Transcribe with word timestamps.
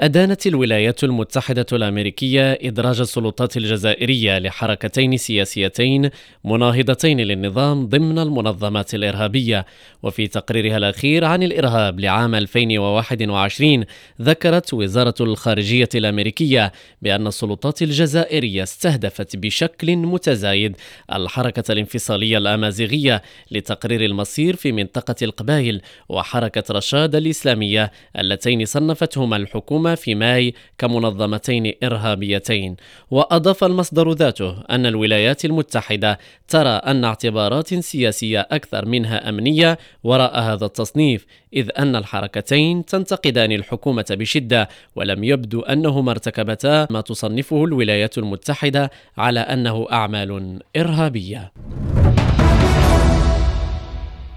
أدانت 0.00 0.46
الولايات 0.46 1.04
المتحدة 1.04 1.66
الأمريكية 1.72 2.58
إدراج 2.62 3.00
السلطات 3.00 3.56
الجزائرية 3.56 4.38
لحركتين 4.38 5.16
سياسيتين 5.16 6.10
مناهضتين 6.44 7.20
للنظام 7.20 7.86
ضمن 7.86 8.18
المنظمات 8.18 8.94
الإرهابية. 8.94 9.66
وفي 10.02 10.26
تقريرها 10.26 10.76
الأخير 10.76 11.24
عن 11.24 11.42
الإرهاب 11.42 12.00
لعام 12.00 12.34
2021 12.34 13.84
ذكرت 14.22 14.74
وزارة 14.74 15.14
الخارجية 15.20 15.88
الأمريكية 15.94 16.72
بأن 17.02 17.26
السلطات 17.26 17.82
الجزائرية 17.82 18.62
استهدفت 18.62 19.36
بشكل 19.36 19.96
متزايد 19.96 20.76
الحركة 21.12 21.72
الانفصالية 21.72 22.38
الأمازيغية 22.38 23.22
لتقرير 23.50 24.04
المصير 24.04 24.56
في 24.56 24.72
منطقة 24.72 25.14
القبائل 25.22 25.80
وحركة 26.08 26.64
رشاد 26.70 27.14
الإسلامية 27.14 27.90
اللتين 28.18 28.64
صنفتهما 28.64 29.36
الحكومة 29.36 29.83
في 29.94 30.14
ماي 30.14 30.54
كمنظمتين 30.78 31.72
إرهابيتين. 31.82 32.76
وأضاف 33.10 33.64
المصدر 33.64 34.12
ذاته 34.12 34.60
أن 34.70 34.86
الولايات 34.86 35.44
المتحدة 35.44 36.18
ترى 36.48 36.68
أن 36.68 37.04
اعتبارات 37.04 37.74
سياسية 37.74 38.40
أكثر 38.50 38.86
منها 38.86 39.28
أمنية. 39.28 39.78
وراء 40.04 40.40
هذا 40.40 40.66
التصنيف 40.66 41.26
إذ 41.54 41.68
أن 41.78 41.96
الحركتين 41.96 42.84
تنتقدان 42.84 43.52
الحكومة 43.52 44.06
بشدة. 44.10 44.68
ولم 44.96 45.24
يبدو 45.24 45.60
أنهما 45.60 46.10
ارتكبتا 46.10 46.86
ما 46.90 47.00
تصنفه 47.00 47.64
الولايات 47.64 48.18
المتحدة 48.18 48.90
على 49.18 49.40
أنه 49.40 49.86
أعمال 49.92 50.60
إرهابية. 50.76 51.52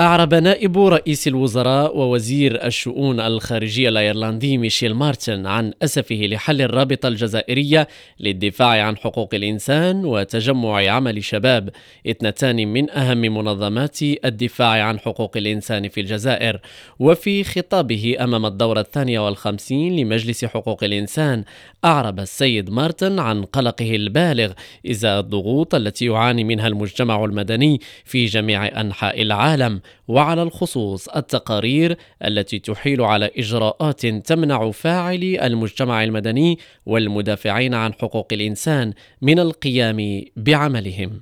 أعرب 0.00 0.34
نائب 0.34 0.78
رئيس 0.78 1.28
الوزراء 1.28 1.96
ووزير 1.96 2.66
الشؤون 2.66 3.20
الخارجية 3.20 3.88
الأيرلندي 3.88 4.58
ميشيل 4.58 4.94
مارتن 4.94 5.46
عن 5.46 5.72
أسفه 5.82 6.14
لحل 6.14 6.62
الرابطة 6.62 7.08
الجزائرية 7.08 7.88
للدفاع 8.20 8.82
عن 8.86 8.96
حقوق 8.96 9.34
الإنسان 9.34 10.04
وتجمع 10.04 10.90
عمل 10.90 11.24
شباب. 11.24 11.70
اثنتان 12.06 12.72
من 12.72 12.90
أهم 12.90 13.18
منظمات 13.18 14.02
الدفاع 14.02 14.82
عن 14.82 14.98
حقوق 14.98 15.36
الإنسان 15.36 15.88
في 15.88 16.00
الجزائر. 16.00 16.60
وفي 16.98 17.44
خطابه 17.44 18.16
أمام 18.20 18.46
الدورة 18.46 18.80
الثانية 18.80 19.26
والخمسين 19.26 19.96
لمجلس 19.96 20.44
حقوق 20.44 20.84
الإنسان 20.84 21.44
أعرب 21.84 22.20
السيد 22.20 22.70
مارتن 22.70 23.18
عن 23.18 23.44
قلقه 23.44 23.96
البالغ 23.96 24.52
إزاء 24.90 25.20
الضغوط 25.20 25.74
التي 25.74 26.06
يعاني 26.06 26.44
منها 26.44 26.66
المجتمع 26.66 27.24
المدني 27.24 27.80
في 28.04 28.24
جميع 28.24 28.80
أنحاء 28.80 29.22
العالم. 29.22 29.80
وعلى 30.08 30.42
الخصوص 30.42 31.08
التقارير 31.08 31.96
التي 32.24 32.58
تحيل 32.58 33.02
على 33.02 33.30
إجراءات 33.38 34.06
تمنع 34.06 34.70
فاعلي 34.70 35.46
المجتمع 35.46 36.04
المدني 36.04 36.58
والمدافعين 36.86 37.74
عن 37.74 37.92
حقوق 37.92 38.28
الإنسان 38.32 38.92
من 39.22 39.38
القيام 39.38 40.22
بعملهم. 40.36 41.20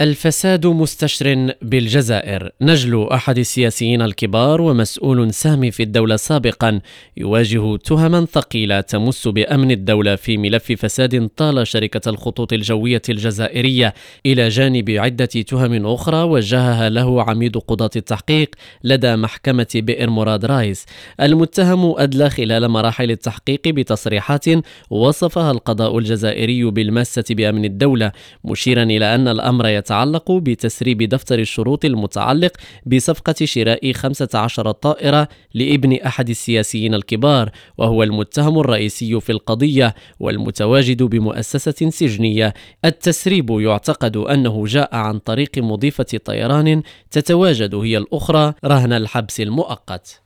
الفساد 0.00 0.66
مستشر 0.66 1.52
بالجزائر. 1.62 2.50
نجل 2.60 3.08
أحد 3.12 3.38
السياسيين 3.38 4.02
الكبار 4.02 4.60
ومسؤول 4.60 5.34
سامي 5.34 5.70
في 5.70 5.82
الدولة 5.82 6.16
سابقا 6.16 6.80
يواجه 7.16 7.76
تهما 7.76 8.26
ثقيلة 8.32 8.80
تمس 8.80 9.28
بأمن 9.28 9.70
الدولة 9.70 10.16
في 10.16 10.36
ملف 10.36 10.72
فساد 10.72 11.28
طال 11.36 11.66
شركة 11.66 12.10
الخطوط 12.10 12.52
الجوية 12.52 13.02
الجزائرية 13.08 13.94
إلى 14.26 14.48
جانب 14.48 14.90
عدة 14.90 15.26
تهم 15.26 15.86
أخرى 15.86 16.22
وجهها 16.22 16.88
له 16.88 17.22
عميد 17.22 17.56
قضاة 17.56 17.90
التحقيق 17.96 18.50
لدى 18.84 19.16
محكمة 19.16 19.66
بئر 19.74 20.10
مراد 20.10 20.44
رايس. 20.44 20.86
المتهم 21.20 21.94
أدلى 21.98 22.30
خلال 22.30 22.68
مراحل 22.68 23.10
التحقيق 23.10 23.68
بتصريحات 23.68 24.44
وصفها 24.90 25.50
القضاء 25.50 25.98
الجزائري 25.98 26.64
بالماسة 26.64 27.24
بأمن 27.30 27.64
الدولة 27.64 28.12
مشيرا 28.44 28.82
إلى 28.82 29.14
أن 29.14 29.28
الأمر 29.28 29.68
يت 29.68 29.87
يتعلق 29.88 30.32
بتسريب 30.32 31.02
دفتر 31.02 31.38
الشروط 31.38 31.84
المتعلق 31.84 32.52
بصفقة 32.86 33.34
شراء 33.44 33.92
15 33.92 34.72
طائرة 34.72 35.28
لابن 35.54 35.92
أحد 36.06 36.28
السياسيين 36.28 36.94
الكبار 36.94 37.50
وهو 37.78 38.02
المتهم 38.02 38.58
الرئيسي 38.58 39.20
في 39.20 39.32
القضية 39.32 39.94
والمتواجد 40.20 41.02
بمؤسسة 41.02 41.90
سجنية. 41.90 42.54
التسريب 42.84 43.50
يعتقد 43.50 44.16
أنه 44.16 44.64
جاء 44.66 44.96
عن 44.96 45.18
طريق 45.18 45.58
مضيفة 45.58 46.18
طيران 46.24 46.82
تتواجد 47.10 47.74
هي 47.74 47.98
الأخرى 47.98 48.54
رهن 48.64 48.92
الحبس 48.92 49.40
المؤقت. 49.40 50.22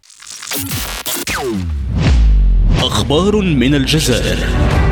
أخبار 2.79 3.37
من 3.37 3.75
الجزائر. 3.75 4.92